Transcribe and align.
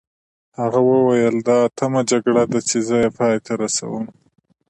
هغه 0.59 0.79
وویل 0.89 1.35
دا 1.47 1.57
اتمه 1.67 2.01
جګړه 2.11 2.43
ده 2.51 2.59
چې 2.69 2.77
زه 2.87 2.95
یې 3.03 3.09
پای 3.17 3.35
ته 3.45 3.51
رسوم. 3.61 4.05